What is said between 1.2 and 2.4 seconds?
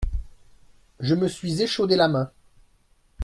suis échaudé la main!